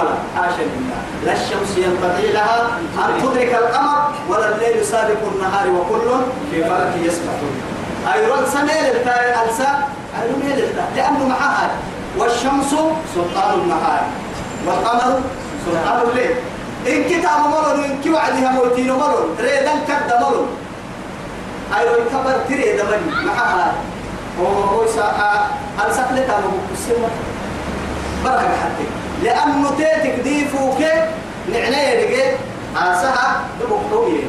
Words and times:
ملا 0.00 0.16
حاشا 0.36 0.62
لله. 0.62 1.00
لا 1.24 1.32
الشمس 1.32 1.78
ينبغي 1.78 2.32
لها 2.32 2.68
أن 2.98 3.22
تدرك 3.22 3.54
القمر 3.54 4.12
ولا 4.28 4.54
الليل 4.54 4.84
سابق 4.84 5.20
النهار 5.34 5.68
وكل 5.68 6.08
في 6.50 6.64
فلك 6.64 6.92
يسبحون. 7.02 7.54
أيضا 8.14 8.44
سميل 8.44 8.84
التاي 8.96 9.44
ألسا؟ 9.44 9.88
ميل 10.44 10.64
لأنه 10.96 11.28
معها 11.28 11.70
والشمس 12.18 12.70
سلطان 13.14 13.60
النهار 13.60 14.02
والقمر 14.66 15.20
سلطان 15.66 16.08
الليل. 16.10 16.34
إن 16.86 17.04
كتاب 17.04 17.40
ملون 17.46 17.84
إن 17.84 18.00
كي 18.02 18.10
وعدها 18.10 18.50
موتين 18.52 18.92
ملون 18.92 19.36
ريدان 19.40 19.78
كد 19.88 20.12
ملون 20.16 20.48
أيضا 21.78 21.96
كبر 22.12 22.36
تري 22.48 22.76
دمني. 22.76 23.26
معها 23.26 23.72
هو 24.40 24.46
هو 24.46 24.86
سا 24.86 25.06
ألسا 25.86 26.08
لك 26.12 26.30
أنا 26.30 26.48
بكسر 26.70 26.96
برهق 28.24 28.52
حتى 28.62 28.84
لأنه 29.22 29.70
تيتك 29.76 30.20
دي 30.24 30.44
فوق 30.44 30.78
نعنى 31.52 31.76
يدقى 31.76 32.32
عاسها 32.76 33.40
دبوك 33.60 33.80
طويل 33.90 34.24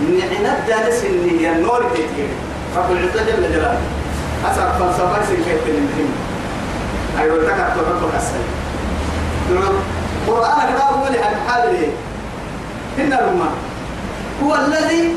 نعنى 0.00 0.58
الدالس 0.58 1.04
اللي 1.04 1.40
هي 1.40 1.52
النور 1.52 1.84
تيتك 1.94 2.28
رب 2.76 2.90
العزة 2.92 3.24
جل 3.24 3.52
جلاله 3.52 3.80
أسأل 4.50 4.72
فلسفة 4.78 5.24
سنكيت 5.28 5.66
المهم 5.68 6.10
أيوة 7.20 7.36
تكتب 7.36 8.02
ربك 8.02 8.14
السيد 8.16 8.62
قرآن 10.28 10.74
كتاب 10.74 11.02
ولي 11.02 11.18
عن 11.18 11.34
حال 11.48 11.76
إن 12.98 13.12
الأمة 13.12 13.50
هو 14.44 14.54
الذي 14.54 15.14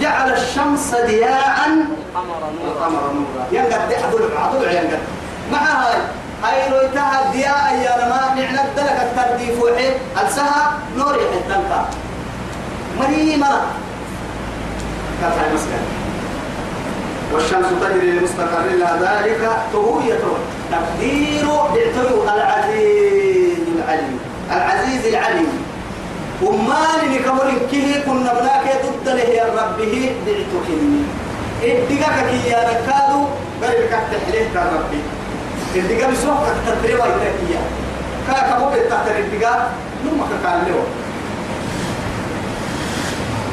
جعل 0.00 0.32
الشمس 0.32 0.94
ضياء 1.06 1.68
والقمر 2.14 3.12
نورا. 3.12 3.46
ينقد 3.52 3.92
عدل 3.92 4.36
عدل 4.36 4.74
ينقد 4.76 4.98
مع 5.52 5.58
هاي 5.58 5.98
هاي 6.54 6.70
رويتها 6.70 7.32
ضياء 7.32 7.74
يا 7.84 8.06
لما 8.06 8.20
نعنى 8.36 8.60
الدلك 8.68 8.98
الترديف 9.02 9.62
وحي 9.62 9.88
ألسها 10.22 10.72
نور 10.96 11.14
يحدنك 11.14 11.84
مريمة 13.00 13.60
كانت 15.20 15.34
هاي 15.38 15.54
مسكن 15.54 15.84
والشمس 17.32 17.66
تجري 17.80 18.10
لمستقر 18.10 18.64
لها 18.78 18.96
ذلك 19.02 19.50
تهوية. 19.72 20.18
تقدير 20.70 21.46
بيعتبر 21.74 22.34
العزيز 22.34 23.58
العليم. 23.76 24.18
العزيز 24.50 25.06
العليم. 25.06 25.66
وما 26.42 26.86
نكمل 27.04 27.50
كه 27.72 28.00
كنا 28.06 28.32
بناك 28.32 28.66
ضد 28.84 29.08
له 29.08 29.22
يا 29.22 29.44
ربه 29.44 30.12
دعتكني 30.26 31.02
ادقاك 31.62 32.26
كي 32.30 32.50
يا 32.50 32.58
ركادو. 32.58 33.24
غير 33.62 33.86
كتحليه 33.86 34.48
كربي 34.54 35.00
ادقا 35.76 36.10
بسوق 36.10 36.42
كتتري 36.66 36.94
ويتكيا 36.94 37.62
كا 38.28 38.32
كمو 38.50 38.70
بتحتر 38.70 39.16
ادقا 39.18 39.70
نما 40.04 40.26
كان 40.44 40.64
له 40.66 40.84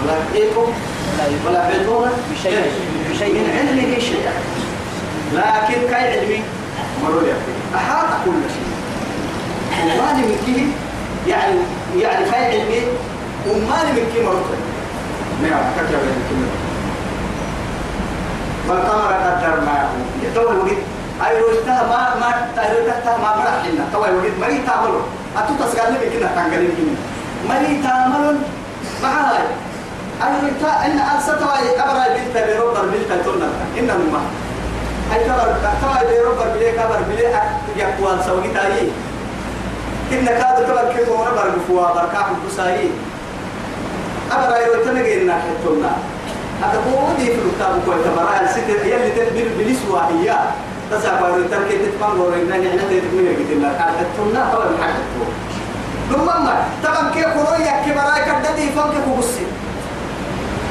ولا 0.04 0.14
إيكم 0.36 0.74
ولا 1.48 1.60
علمون 1.66 2.10
بشيء 2.32 2.72
بشيء. 3.12 3.34
من 3.34 3.50
علمه 3.58 4.00
شيئا 4.00 4.34
لكن 5.34 5.90
كاي 5.92 6.20
علمي؟ 6.20 6.44
مروا 7.04 7.34
أحاط 7.76 8.08
كل 8.26 8.32
شيء. 8.54 8.72
وما 9.86 10.14
من 10.14 10.36
كه 10.48 10.66
يعني 11.32 11.56
يعني 12.02 12.26
كاي 12.32 12.46
علمي 12.62 12.82
وما 13.50 13.84
من 13.84 14.12
كه 14.16 14.24
مروا 14.24 14.56
نعم 15.44 15.64
كتب 15.78 15.96
الكلمة 15.96 16.48
والقمر 18.70 19.14
قدرناه 19.14 19.90
يتوه 20.24 20.58
وقت 20.58 20.78
أي 21.26 21.42
روشتها 21.42 21.84
ما 21.92 22.00
ما 22.22 22.30
تهرو 22.56 22.88
تحتها 22.88 23.18
ما 23.18 23.32
لنا. 23.66 23.86
توه 23.94 24.02
وقت 24.02 24.36
مري 24.42 24.58
تعملوا 24.68 25.02
أتو 25.38 25.54
تسقال 25.60 25.94
لك 25.94 26.04
كنا 26.14 26.30
تنقلين 26.36 26.72
كنا 26.78 26.96
مري 27.50 27.82
تعملوا 27.84 28.34
مع 29.04 29.10
هاي 29.10 29.44
أي 30.24 30.52
تا 30.62 30.86
إن 30.86 31.00
أنستوا 31.00 31.54
أبرا 31.84 32.06
بنت 32.16 32.36
بروبر 32.48 32.86
بنت 32.94 33.12
تنا 33.26 33.50
إن 33.80 33.88
ما. 34.14 34.22
أي 35.14 35.24
كبر 35.24 35.48
توا 35.82 36.02
بروبر 36.10 36.48
بلي 36.56 36.72
كبر 36.72 37.00
بلي 37.10 37.26
يقوى 37.78 38.12
سوي 38.26 38.48
تاي 38.54 38.90
إن 40.12 40.26
كاد 40.26 40.58
كبر 40.68 40.94
كيف 40.94 41.10
هو 41.10 41.26
نبر 41.26 41.50
بفوا 41.56 41.88
بركاه 41.96 42.28
بساي 42.48 42.90
أبرا 44.32 44.58
يروتنا 44.58 45.02
جينا 45.02 45.34
حتونا 45.34 45.92
هذا 46.62 46.80
هو 46.88 47.14
دي 47.18 47.26
في 47.26 47.32
الكتاب 47.32 47.74
كوي 47.86 47.96
تبرا 48.06 48.42
الست 48.42 48.70
يلي 48.86 49.12
تدبر 49.12 49.48
بلسوا 49.58 50.00
هي. 50.10 50.36
يروتنا 50.96 51.68
كيف 51.70 51.82
تفهم 51.96 52.20
ورينا 52.22 52.58
نحن 52.58 52.90
كده 53.50 53.60
لا 53.62 53.70
حتونا 53.80 54.52
طبعا 54.54 54.66
حتونا 54.82 55.32
ثم 56.12 56.26
ما 56.26 56.66
طبعا 56.84 57.12
كيف 57.14 57.26
كرويا 57.26 57.74
كبراي 57.86 58.22
كدتي 58.26 58.70
فانك 58.76 58.94
كبسي 59.06 59.46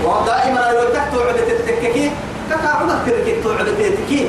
ودائما 0.05 0.61
لو 0.73 0.95
تحت 0.95 1.15
عدة 1.15 1.53
التككي 1.53 2.11
كتا 2.51 2.69
عدة 2.69 2.95
تركي 3.07 3.33
عدة 3.59 3.89
التككي 3.89 4.29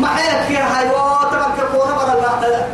ما 0.00 0.08
حيلك 0.08 0.42
فيها 0.48 0.80
هاي 0.80 0.90
طبعا 0.90 1.52
كفورة 1.58 1.94
برا 1.94 2.14
الله 2.14 2.66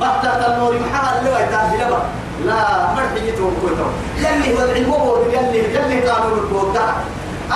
بحث 0.00 0.24
النور 0.48 0.74
محل 0.74 1.18
اللي 1.18 1.30
ويتاز 1.30 1.74
لبا 1.74 2.02
لا 2.46 2.92
مرحي 2.94 3.32
كويتو 3.32 3.86
يلي 4.18 4.54
هو 4.54 4.62
العلم 4.64 4.90
هو 4.90 5.22
يلي 5.22 5.58
يلي 5.58 6.00
قانون 6.10 6.38
الكود 6.38 6.78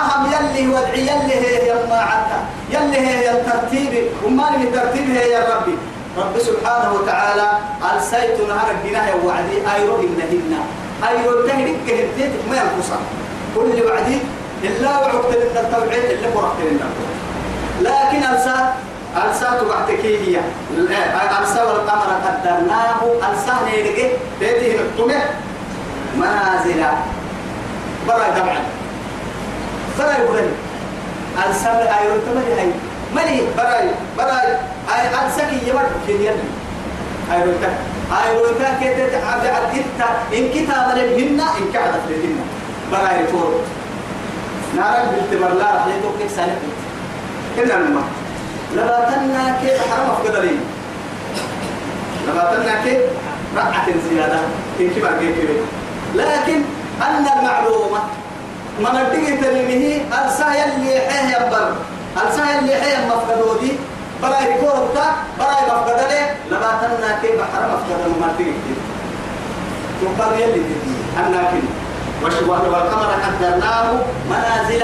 أهم 0.01 0.23
يلي 0.33 0.73
هو 0.73 0.79
العي 0.79 1.01
يلي 1.01 1.35
هي 1.45 1.69
يما 1.71 1.99
عتا 2.11 2.39
يلي 2.75 2.99
هي 3.09 3.31
الترتيب 3.31 3.93
وما 4.27 4.51
من 4.51 4.73
ترتيب 4.73 5.11
هي 5.17 5.31
يا 5.31 5.41
ربي. 5.55 5.75
رب 6.19 6.35
سبحانه 6.39 6.93
وتعالى 6.95 7.49
ألسيت 7.95 8.41
نهار 8.49 8.69
الجناه 8.71 9.09
وعدي 9.25 9.57
أيرو 9.75 9.97
إنهن 9.97 10.53
أيرو 11.09 11.47
تهلك 11.47 11.77
كهبتك 11.87 12.33
ما 12.51 12.57
ينقصها 12.57 13.01
كل 13.55 13.83
وعدي 13.87 14.19
إلا 14.65 14.91
وعقت 14.91 15.31
لنا 15.37 15.61
التوعيد 15.61 16.05
اللي 16.05 16.29
فرحت 16.35 16.59
لنا 16.71 16.89
لكن 17.81 18.21
ألسا 18.35 18.75
ألسا 19.17 19.49
تبعتك 19.61 20.01
هي. 20.05 20.41
ألسا 21.41 21.63
والقمر 21.65 22.09
قدرناه 22.27 23.01
ألسا 23.31 23.55
نيرجع 23.67 24.09
بيته 24.41 24.79
نقطمه 24.83 25.21
منازل. 26.17 26.83
برا 28.09 28.29
دمعا 28.37 28.63
برا 30.01 30.13
يقول 30.13 30.39
ألسا 31.49 31.71
أيرو 31.71 32.17
تملي 32.27 32.61
هاي. 32.61 32.71
ملي 33.17 33.43
برا 33.57 33.81
برا 34.19 34.41
أي 34.95 35.27
ألسا 35.27 35.45
كي 35.51 35.69
يمر 35.69 35.87
تك 36.07 36.11
أيرو 37.33 37.53
تك 38.59 38.81
كده 38.81 39.27
عبد 39.27 39.47
عبد 39.47 39.85
إن 40.35 40.49
كتاب 40.55 40.97
لهن 40.97 41.41
إن 41.41 41.73
كعدت 41.73 42.05
لهن 42.09 42.41
براي 42.93 43.27
فور 43.27 43.55
نارا 44.77 45.05
بالتبر 45.05 45.55
لا 45.55 45.77
رح 45.77 45.87
يتوقع 45.87 46.29
سنة 46.37 46.59
كنا 47.57 47.77
الماء 47.77 48.05
لباتنا 48.75 49.59
كيف 49.63 49.81
حرم 49.91 50.11
أفقدرين 50.11 50.61
لباتنا 52.29 52.85
كيف 52.85 53.01
رعة 53.57 53.87
زيادة. 54.11 54.41
إن 54.81 54.91
كبر 54.97 55.13
كيف 55.19 55.51
لكن 56.15 56.63
أن 57.03 57.27
المعلومة 57.39 58.01
من 58.81 58.97
الدقي 58.97 59.37
تلمه 59.37 59.85
أرسا 60.23 60.49
يلي 60.61 61.01
حيه 61.01 61.37
يبر؟ 61.37 61.73
أرسا 62.17 62.45
يلي 62.51 62.75
حيه 62.83 62.99
مفقدودي؟ 63.09 63.73
برأي 64.23 64.61
كورتا 64.61 65.07
برأي 65.39 65.63
مفقدري 65.69 66.21
لباتنا 66.51 67.19
كيف 67.23 67.41
حرم 67.53 67.71
أفقدر 67.77 68.09
ما 68.21 68.29
تيجي 68.39 68.75
تقبل 70.01 70.41
يلي 70.41 70.61
تدي 70.69 70.95
أنا 71.19 71.41
كنا 72.21 72.41
والقمر 72.49 73.11
قدرناه 73.25 73.89
منازل. 74.31 74.83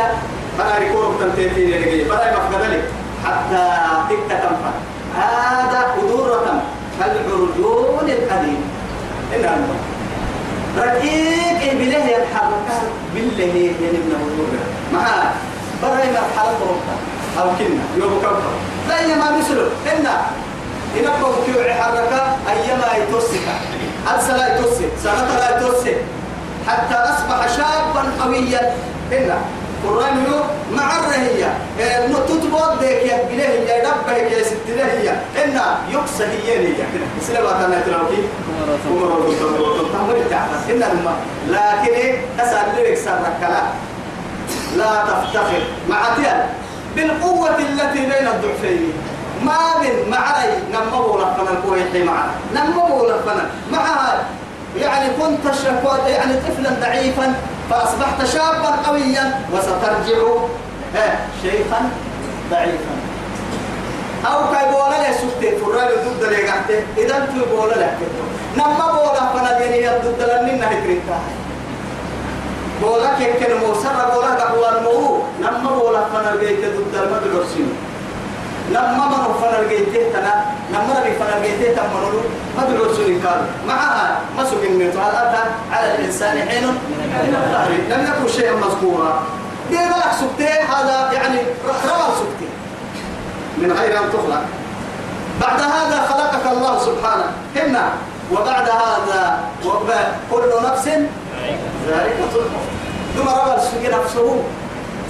فلا 0.59 0.79
ركوب 0.79 1.21
تنتهي 1.21 1.65
لكي 1.67 2.05
فلا 2.05 2.33
مفقد 2.33 2.63
لك 2.73 2.85
حتى 3.25 3.65
تك 4.09 4.29
تنفع. 4.29 4.73
هذا 5.17 5.81
قدورة 5.97 6.63
كالعرجون 6.99 8.09
القديم 8.09 8.61
إن 9.35 9.45
الله 9.45 9.79
رقيق 10.77 11.73
بله 11.73 12.05
يتحرك 12.17 12.69
بالله 13.15 13.55
ينبنى 13.81 14.17
وجوده 14.25 14.63
معاه 14.93 15.31
براي 15.83 16.09
مرحلة 16.13 16.59
ربطة. 16.61 16.97
أو 17.39 17.49
كنا 17.59 17.85
يوم 18.05 18.21
كوكب 18.23 18.57
لا 18.89 19.17
ما 19.17 19.39
مثله 19.39 19.69
إن 19.93 20.07
إن 20.97 21.09
كوكب 21.23 21.71
حركة 21.81 22.37
أيما 22.49 22.89
يتوسك. 22.97 23.47
أرسل 24.15 24.39
يتوسك. 24.41 24.91
سنة 25.03 25.37
لا 25.39 25.57
يتوسك. 25.57 25.97
حتى 26.69 26.95
أصبح 26.95 27.57
شابا 27.57 28.03
قويا. 28.25 28.75
إلا 29.13 29.35
قرآن 29.87 30.17
مع 30.73 30.99
الرهية 30.99 31.55
تتبوت 32.29 32.79
ديك 32.81 33.03
يا 33.13 33.25
بليه 33.31 33.56
دبه 34.07 34.17
يا 34.17 34.43
ست 34.43 34.69
هي. 34.69 35.11
إن 35.45 35.61
يقصى 35.91 36.25
هي 36.25 36.59
هي 36.59 36.75
سلامة 37.21 37.67
أنا 37.67 37.81
تلاقي 37.87 38.23
عمر 38.91 39.35
تمر 39.93 40.23
تعرف 40.31 40.71
إن 40.71 40.83
الما 40.83 41.15
لكن 41.49 42.15
أسأل 42.41 42.67
لك 42.77 42.99
سرك 42.99 43.41
لا 43.41 43.63
لا 44.77 45.05
تفتخر. 45.05 45.63
مع 45.89 46.15
تيال. 46.17 46.47
بالقوة 46.97 47.59
التي 47.59 47.99
بين 47.99 48.29
الضعفين. 48.29 48.93
ما 49.43 49.59
من 49.81 50.11
معي 50.11 50.49
نمو 50.73 51.19
لفنا 51.19 51.51
الكويت 51.51 51.97
معنا. 51.97 52.35
نمو 52.55 53.07
لفنا. 53.07 53.51
معها 53.73 54.25
كنت 55.09 55.55
شكوى 55.55 55.99
يعني 56.11 56.35
طفلا 56.35 56.71
ضعيفا 56.81 57.35
فأصبحت 57.71 58.25
شابا 58.33 58.71
قويا 58.87 59.41
وسترجع 59.53 60.19
شيخا 61.43 61.91
ضعيفا. 62.51 62.96
أو 64.27 64.39
كاي 64.53 64.65
بولا 64.71 64.99
لي 65.03 65.15
سكتي 65.21 65.57
فرال 65.57 65.91
ضد 66.05 66.23
لي 66.33 66.49
قحته 66.49 66.79
إذا 66.99 67.17
تو 67.27 67.57
بولا 67.57 67.75
لك 67.75 67.99
نما 68.57 68.87
بولا 68.97 69.23
فنا 69.33 69.59
ديني 69.59 69.89
ضد 69.89 70.21
لني 70.31 70.53
نهتريتا 70.61 71.19
بولا 72.83 73.11
كيف 73.19 73.33
كان 73.41 73.57
موسر 73.59 73.97
بولا 74.15 74.31
قبل 74.41 74.63
المو 74.77 75.23
نما 75.41 75.71
بولا 75.79 76.01
فنا 76.13 76.37
جيت 76.41 76.65
ضد 76.77 76.95
المدرسين 77.03 77.73
لما 78.71 79.05
مروا 79.07 79.35
فنر 79.41 79.69
جيته 79.69 80.13
تنا. 80.13 80.45
لما 80.71 80.99
ربي 80.99 81.13
فنر 81.13 81.39
جيته 81.43 81.73
تمنوا 81.77 82.23
ما 82.57 82.65
بالعرسون 82.65 83.27
قال 83.27 83.41
معها 83.69 84.21
ما 84.37 84.43
النت 84.43 84.97
هل 84.97 85.17
أتى 85.17 85.43
على 85.73 85.95
الإنسان 85.95 86.49
حين. 86.49 86.67
من 86.67 87.35
الظهر 87.43 87.71
لم 87.91 88.05
يكن 88.05 88.33
شيئا 88.33 88.53
مذكورا. 88.53 89.23
دي 89.71 89.77
ملك 89.77 90.13
سكتي 90.21 90.53
هذا 90.73 91.13
يعني 91.13 91.39
روى 91.65 92.09
سكتي 92.21 92.49
من 93.59 93.73
غير 93.73 93.99
أن 93.99 94.13
تخلق 94.13 94.43
بعد 95.41 95.61
هذا 95.61 96.07
خلقك 96.09 96.53
الله 96.53 96.79
سبحانه. 96.79 97.29
هنا. 97.57 97.89
وبعد 98.33 98.69
هذا 98.69 99.39
كل 100.31 100.51
نفس 100.65 100.87
ذلك 101.89 102.17
الموت. 102.19 102.47
ثم 103.17 103.29
روى 103.29 103.57
السكين 103.57 103.91
نفسه. 103.91 104.43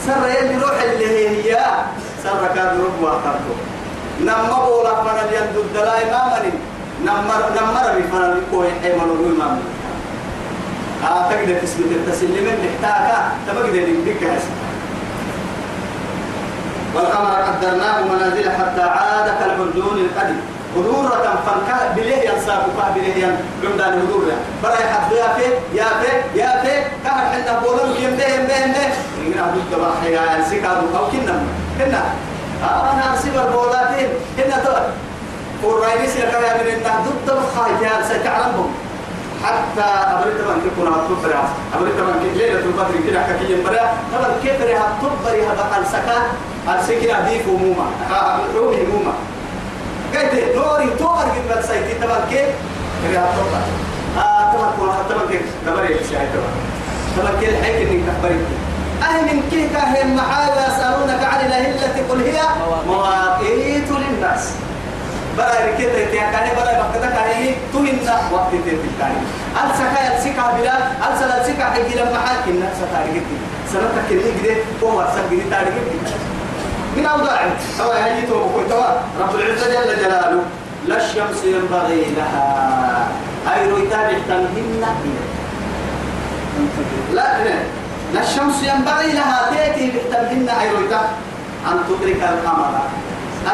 سر 0.07 0.29
يلي 0.29 0.55
روح 0.63 0.83
اللي 0.83 1.09
هي 1.19 1.59
سر 2.23 2.47
كان 2.55 2.81
رب 2.81 3.03
وأخرته 3.03 3.55
نما 4.21 4.59
بولا 4.67 4.95
فنا 5.03 5.23
يندو 5.37 5.61
الدلاء 5.61 6.01
ما 6.11 6.39
مني 6.39 6.53
نمر 7.05 7.43
نمر 7.57 7.87
بفنا 7.99 8.35
بكوي 8.35 8.69
حيمن 8.83 9.11
وما 9.11 9.49
من 9.49 9.65
آه 11.05 11.31
تقدر 11.31 11.55
تثبت 11.63 11.93
التسليم 11.93 12.47
نحتاجا 12.65 13.19
تبقى 13.47 13.69
نبيك 13.69 14.23
والقمر 16.97 17.35
قدرناه 17.47 18.01
منازل 18.03 18.51
حتى 18.51 18.83
عاد 18.83 19.29
كالعرجون 19.41 19.99
القديم. 20.07 20.41
هدورة 20.77 21.43
فنكا 21.47 21.93
بليه 21.97 22.31
ينساق 22.31 22.67
فا 22.79 22.91
بليه 22.95 23.15
ين 23.25 23.37
عمدان 23.65 23.93
هدورة 24.03 24.37
برا 24.63 24.73
يحد 24.73 25.13
يا 25.13 25.29
في 25.37 25.45
يا 25.79 25.85
في 26.01 26.39
يا 26.41 26.51
في 26.63 26.75
كهر 27.05 27.25
حنا 27.33 27.59
بولن 27.59 27.91
يمده 28.03 28.27
يمده 28.29 28.57
يمده 28.65 28.87
يمكن 29.25 29.39
أبو 29.41 29.59
الدبا 29.59 29.91
حيا 30.03 30.45
سكادو 30.51 30.87
أو 30.99 31.07
كنا 31.13 31.35
كنا. 31.79 32.03
آه 32.65 32.93
أنا 32.93 33.15
أسيب 33.15 33.33
البولاتين. 33.37 34.09
كنا 34.37 34.57
تو. 34.65 34.73
والرئيس 35.69 36.17
لك 36.17 36.33
يا 36.33 36.63
من 36.63 36.69
النهض 36.75 37.05
ضد 37.27 37.39
خايفان 37.57 38.03
ستعلمهم 38.05 38.71
حتى 39.45 39.89
أبريت 40.13 40.41
من 40.41 40.71
كنا 40.77 40.91
هتبرع 40.97 41.43
أبريت 41.75 41.95
من 41.95 42.33
ليلة 42.37 42.59
البدر 42.61 42.97
كده 43.09 43.21
حكي 43.21 43.53
ينبرع 43.53 43.93
طبعا 44.13 44.31
كيف 44.43 44.61
رها 44.63 44.89
تبرع 45.03 45.53
هذا 45.53 45.83
السكا 45.83 46.19
السكين 46.75 47.15
أبيك 47.15 47.49
وموما 47.49 47.87
روحي 48.57 48.83
موما 48.83 49.15
قلت 50.15 50.57
نوري 50.57 50.91
تور 50.99 51.19
قد 51.19 52.03
طبعا 52.03 52.21
كيف 52.31 52.49
رها 53.13 53.33
تبرع 53.37 53.63
آه 54.25 54.53
طبعا 54.53 54.73
كنا 54.81 55.03
طبعا 55.11 55.27
كيف 55.31 55.43
دبري 55.67 55.95
الشاي 55.95 56.27
طبعا 56.35 56.53
طبعا 57.19 57.41
كيف 57.41 57.63
حيك 57.63 57.89
إنك 57.89 58.03
تخبري 58.09 58.39
أهل 59.03 59.25
من 59.25 59.43
كيف 59.51 59.73
كاهم 59.73 60.17
معاي 60.17 60.49
ويسألونك 60.49 61.25
عن 61.25 61.47
الأهلة 61.47 62.09
قل 62.11 62.23
هي 62.23 62.41
مواقيت 62.87 63.89
للناس 63.91 64.51
برا 65.37 65.67
ركيت 65.67 66.15
يا 66.15 66.31
كاني 66.33 66.51
برا 66.57 66.83
بكتا 66.83 67.11
كاني 67.11 67.55
تهين 67.73 67.99
وقت 68.33 68.51
تتكاني 68.53 69.21
هل 69.57 69.69
سكا 69.79 70.15
يلسكا 70.15 70.53
بلا 70.59 70.77
هل 70.79 71.19
سلا 71.19 71.37
يلسكا 71.39 71.65
حقي 71.65 71.95
لما 71.95 72.19
حاكي 72.27 72.51
الناس 72.51 72.73
ستاريك 72.77 73.23
سنة 73.73 74.03
كني 74.09 74.21
كده 74.43 74.57
هو 74.83 75.05
سك 75.15 75.31
كده 75.31 75.51
تاريك 75.51 75.73
من 77.07 77.13
أوضاع 77.13 77.41
أو 77.81 77.91
هاي 77.91 78.27
تو 78.27 78.63
توا 78.69 78.91
رب 79.21 79.35
العزة 79.35 79.67
جل 79.67 80.03
جلاله 80.03 80.43
لا 80.89 80.97
الشمس 80.97 81.45
ينبغي 81.45 82.07
لها. 82.17 83.09
أي 83.55 83.71
رويتا 83.71 84.09
بيحتمهن 84.09 84.85
لا 87.15 87.45
لا 88.15 88.21
الشمس 88.23 88.63
ينبغي 88.63 89.13
لها. 89.13 89.51
تأتي 89.51 89.91
بيحتمهن 89.91 90.49
أي 90.49 90.71
رويتا. 90.71 91.01
أن 91.67 91.79
تدرك 91.89 92.23
القمر. 92.23 92.75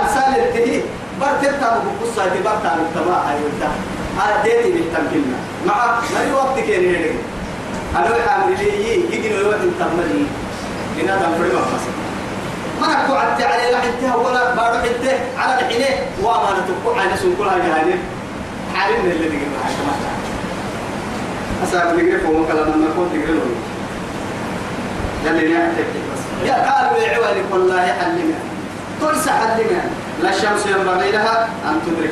أرسال 0.01 0.41
التهي 0.41 0.81
برتبتا 1.21 1.83
بقصة 1.85 2.29
دي 2.33 2.39
برتا 2.45 2.77
بالتباع 2.77 3.23
أيوة 3.31 3.73
هذا 4.19 4.43
ديتي 4.45 4.73
بالتمكننا 4.73 5.39
مع 5.67 5.87
ما 6.15 6.23
الوقت 6.27 6.59
كان 6.59 6.85
هيك 6.85 7.15
أنا 7.97 8.31
عامل 8.31 8.59
لي 8.59 9.17
يجي 9.17 9.41
الوقت 9.41 9.61
تمري 9.81 10.27
هنا 10.99 11.17
دم 11.17 11.33
خاصة 11.55 11.93
ما 12.83 13.05
أكو 13.05 13.15
عدت 13.15 13.43
على 13.43 13.73
لا 13.73 14.17
ولا 14.17 14.55
بارو 14.55 14.79
حتى 14.79 15.13
على 15.39 15.61
الحين 15.61 15.85
وما 16.23 16.51
نتوقع 16.59 17.01
على 17.01 17.17
سوق 17.23 17.33
كلها 17.39 17.57
حالنا 18.75 19.13
اللي 19.13 19.29
نقول 19.29 19.49
معك 19.57 19.77
ما 19.87 19.95
أسأل 21.65 21.97
نقول 21.97 22.21
فوق 22.21 22.49
كلام 22.49 22.69
ما 22.69 22.89
كنت 22.97 23.15
نقول 23.15 23.41
يلي 25.27 25.55
نعتك 25.55 25.87
بس. 26.13 26.49
يا 26.49 26.55
قالوا 26.55 26.99
يا 27.03 27.19
لا 30.23 30.31
الشمس 30.31 30.67
ينبغي 30.67 31.11
لها 31.13 31.49
أن 31.69 31.81
تدرك 31.87 32.11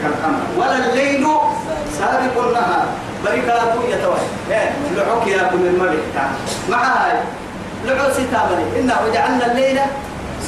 ولا 0.59 0.77
الليل 0.79 1.27
سابق 1.99 2.47
النهار. 2.47 2.87
بركاته 3.25 3.81
إيه 4.51 4.71
لعوك 4.97 5.27
يا 5.27 5.43
كل 5.53 5.67
الملك. 5.67 6.03
مع 6.71 6.79
هاي 6.85 7.13
لعو 7.87 8.11
ستامري. 8.13 8.81
إنا 8.81 8.95
وجعلنا 9.01 9.47
الليل 9.47 9.81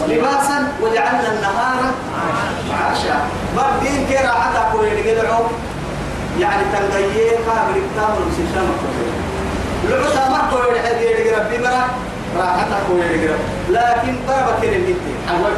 لباسا 0.01 0.73
وجعلنا 0.83 1.29
النهار 1.33 1.81
عاشا. 2.81 3.17
بردين 3.57 4.07
كل 4.73 4.85
اللي 4.87 5.21
قدعوا 5.21 5.47
يعني 6.41 6.63
تنغيه 6.73 7.31
قابل 7.31 7.77
التامر 7.77 8.19
وسيشام 8.29 8.69
لعو 9.91 10.11
تامر 10.15 10.41
كل 10.51 10.69
اللي 10.69 10.89
ربي 11.37 11.59
مرا 11.59 11.85
راحتها 12.39 12.81
كل 12.89 13.01
اللي 13.03 13.29
لكن 13.71 14.15
ضربك 14.29 14.65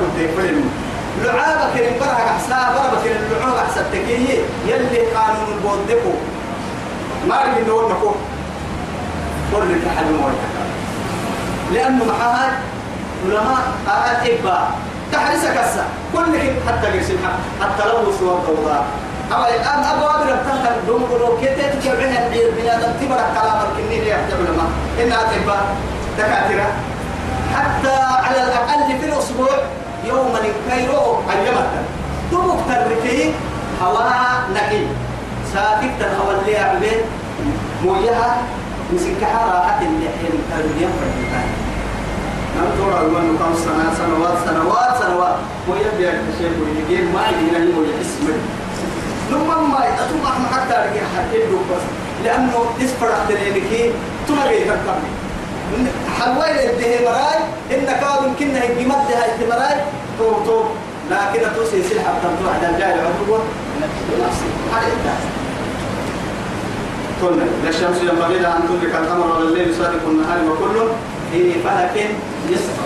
كنت 0.01 0.19
يفرموا 0.19 0.71
لعابة 1.25 1.75
كريم 1.75 1.93
برا 2.01 2.13
أحسا 2.13 2.55
كريم 3.05 3.17
لعابة 3.31 3.59
أحسا 3.65 3.83
تكيه 3.93 4.39
يلي 4.67 4.99
قانون 5.15 5.49
البودكو 5.57 6.13
ما 7.29 7.43
رجل 7.43 7.69
نقول 7.69 7.85
نكو 7.93 8.11
قول 9.55 9.69
لك 9.73 9.81
حل 9.99 10.05
مويتك 10.13 10.55
لأنه 11.73 12.05
معها 12.05 12.59
علماء 13.25 13.63
آيات 13.89 14.23
إبا 14.41 14.59
تحرسك 15.13 15.57
السا 15.65 15.85
كل 16.13 16.35
حتى 16.69 16.87
قرسل 16.87 17.19
حتى 17.61 17.83
لو 17.89 18.13
سوى 18.19 18.35
الضوضاء 18.39 18.85
أما 19.33 19.49
الآن 19.49 19.85
أبو 19.85 20.05
أبي 20.07 20.33
ربطان 20.33 20.77
دوم 20.87 21.03
قلو 21.05 21.39
كيتي 21.41 21.63
تكبعها 21.63 22.27
البير 22.27 22.51
بنادم 22.57 22.93
تبرك 23.01 23.27
كلام 23.35 23.59
الكنين 23.67 24.03
يحتى 24.03 24.35
علماء 24.35 24.69
إنها 25.03 25.23
تبا 25.33 25.57
دكاترة. 26.19 26.69
حتى 27.55 27.97
على 28.27 28.43
الأقل 28.45 28.99
في 29.01 29.07
الأسبوع 29.07 29.51
يوما 30.05 30.39
كيرو 30.71 31.21
أيامك 31.31 31.71
تبوك 32.31 32.61
تركي 32.69 33.33
هواها 33.83 34.45
نقي. 34.55 34.83
ساكت 35.55 35.91
تنهوى 36.01 36.35
اللي 36.41 36.59
عبين 36.59 37.01
مويها 37.85 38.37
مسك 38.93 39.25
حراحة 39.25 39.79
اللي 39.83 40.09
حين 40.19 40.35
تربية 40.51 40.87
فرقتان 40.87 41.49
نعم 42.55 42.71
تورا 42.79 43.01
الوان 43.01 43.37
كم 43.39 43.55
سنة؟ 43.65 43.87
سنوات 43.99 44.37
سنوات 44.47 44.93
سنوات. 45.03 45.37
مويا 45.69 45.91
بيان 45.99 46.19
الشيء 46.33 46.53
ويجي. 46.63 47.03
ما 47.15 47.23
يجي 47.29 47.51
هنا 47.51 47.59
مويا 47.75 47.95
اسمه. 48.01 48.37
لما 49.31 49.57
ما 49.73 49.81
يتطلع 49.89 50.35
حتى 50.53 50.75
رجع 50.85 51.05
حتى 51.17 51.39
بس. 51.71 51.85
لأنه 52.25 52.65
يسفر 52.81 53.09
أحد 53.13 53.35
ثم 54.29 54.39
جاي 54.45 54.65
تكمل 54.65 55.87
حلوين 56.19 56.71
الدهي 56.71 57.05
مراي 57.07 57.39
إن 57.73 57.87
كان 57.87 58.25
يمكن 58.25 58.57
هيك 58.57 58.89
مد 58.89 59.09
هاي 59.19 59.49
مراي. 59.51 59.77
تو 60.19 60.33
تو. 60.47 60.63
لكن 61.11 61.55
توسي 61.57 61.83
سلحة 61.83 62.13
بتنطوع 62.19 62.55
على 62.55 62.67
الجاي 62.71 62.95
بنفسي 64.11 64.49
هذا 64.73 64.87
إنت 64.87 65.07
قلنا 67.23 67.45
لا 67.65 67.69
الشمس 67.69 67.99
ينبغي 68.03 68.39
لها 68.39 68.57
أن 68.57 68.63
تدرك 68.69 68.95
القمر 68.95 69.27
ولا 69.37 69.49
الليل 69.49 69.75
سابق 69.75 70.05
النهار 70.07 70.39
وكل 70.49 70.77
في 71.43 71.53
فلك 71.65 72.11
يسبح. 72.51 72.85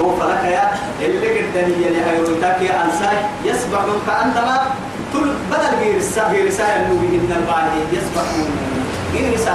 هو 0.00 0.16
فلك 0.16 0.44
يا 0.44 0.70
اللي 1.06 1.38
قد 1.38 1.56
هي 1.56 1.88
اللي 1.88 2.00
هيروتاك 2.04 2.62
يا 2.62 2.84
أنساي 2.84 3.16
يسبح 3.44 3.84
كأنما 4.06 4.60
كل 5.12 5.28
بدل 5.50 5.76
غير 5.80 5.96
السا 5.96 6.28
غير 6.30 6.50
سا 6.50 6.76
النبي 6.76 7.16
إن 7.16 7.32
البعد 7.40 7.70
يسبح 7.92 8.24
غير 9.14 9.36
سا 9.36 9.52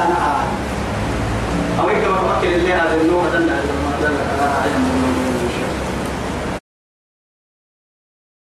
أو 1.80 1.86
كما 1.88 2.18
فكر 2.18 2.56
اللي 2.56 2.74
هذا 2.74 2.98
النوم 3.02 3.26
دلنا 3.34 3.52
لما 3.52 3.92
دلنا 4.02 4.91